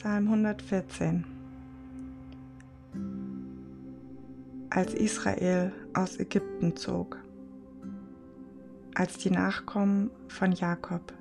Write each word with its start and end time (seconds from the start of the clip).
Psalm 0.00 0.28
114 0.28 1.26
Als 4.70 4.94
Israel 4.94 5.72
aus 5.92 6.18
Ägypten 6.18 6.74
zog, 6.74 7.18
als 8.94 9.18
die 9.18 9.30
Nachkommen 9.30 10.10
von 10.28 10.52
Jakob 10.52 11.12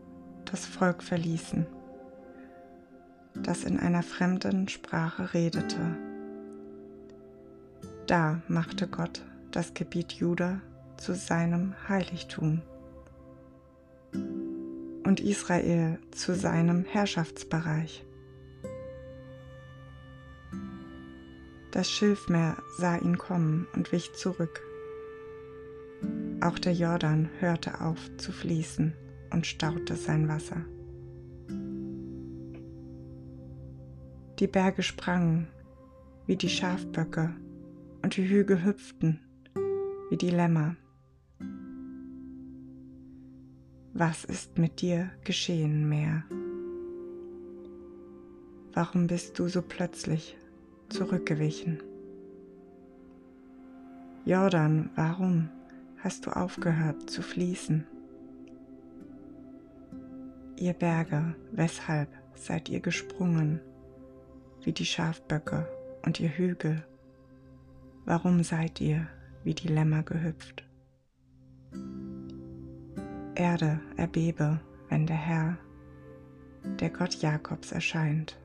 das 0.45 0.65
Volk 0.65 1.03
verließen, 1.03 1.67
das 3.33 3.65
in 3.65 3.77
einer 3.77 4.01
fremden 4.01 4.69
Sprache 4.69 5.33
redete, 5.33 5.97
da 8.07 8.41
machte 8.47 8.87
Gott 8.87 9.25
das 9.51 9.73
Gebiet 9.73 10.13
Juda 10.13 10.61
zu 10.95 11.15
seinem 11.15 11.75
Heiligtum 11.89 12.61
und 15.03 15.19
Israel 15.19 15.99
zu 16.11 16.33
seinem 16.33 16.85
Herrschaftsbereich. 16.85 18.05
Das 21.71 21.89
Schilfmeer 21.89 22.57
sah 22.77 22.97
ihn 22.97 23.17
kommen 23.17 23.67
und 23.75 23.91
wich 23.91 24.13
zurück. 24.13 24.61
Auch 26.41 26.57
der 26.57 26.73
Jordan 26.73 27.29
hörte 27.39 27.81
auf 27.81 27.99
zu 28.17 28.31
fließen 28.31 28.93
und 29.31 29.45
staute 29.45 29.95
sein 29.95 30.27
Wasser. 30.27 30.65
Die 34.39 34.47
Berge 34.47 34.83
sprangen 34.83 35.47
wie 36.25 36.37
die 36.37 36.49
Schafböcke 36.49 37.35
und 38.01 38.15
die 38.15 38.27
Hügel 38.27 38.63
hüpften 38.63 39.19
wie 40.09 40.17
die 40.17 40.29
Lämmer. 40.29 40.75
Was 43.93 44.23
ist 44.23 44.57
mit 44.57 44.81
dir 44.81 45.11
geschehen, 45.23 45.89
Meer? 45.89 46.23
Warum 48.73 49.07
bist 49.07 49.37
du 49.37 49.47
so 49.47 49.61
plötzlich 49.61 50.37
zurückgewichen? 50.89 51.81
Jordan, 54.25 54.89
warum 54.95 55.49
hast 55.97 56.25
du 56.25 56.31
aufgehört 56.31 57.09
zu 57.09 57.21
fließen? 57.21 57.85
Ihr 60.57 60.73
Berge, 60.73 61.35
weshalb 61.51 62.09
seid 62.35 62.69
ihr 62.69 62.79
gesprungen 62.79 63.61
wie 64.63 64.73
die 64.73 64.85
Schafböcke 64.85 65.67
und 66.05 66.19
ihr 66.19 66.29
Hügel? 66.29 66.85
Warum 68.05 68.43
seid 68.43 68.81
ihr 68.81 69.07
wie 69.43 69.53
die 69.53 69.69
Lämmer 69.69 70.03
gehüpft? 70.03 70.65
Erde 73.35 73.79
erbebe, 73.95 74.59
wenn 74.89 75.07
der 75.07 75.15
Herr, 75.15 75.57
der 76.79 76.89
Gott 76.89 77.15
Jakobs, 77.21 77.71
erscheint. 77.71 78.37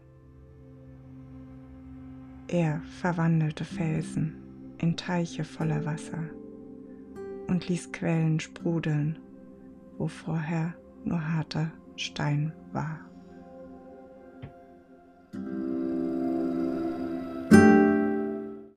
Er 2.49 2.83
verwandelte 3.01 3.65
Felsen 3.65 4.35
in 4.79 4.97
Teiche 4.97 5.45
voller 5.45 5.85
Wasser 5.85 6.25
und 7.47 7.69
ließ 7.69 7.93
Quellen 7.93 8.39
sprudeln, 8.39 9.19
wo 9.99 10.09
vorher 10.09 10.75
nur 11.05 11.27
harter 11.35 11.73
Stein 11.97 12.53
war. 12.73 12.99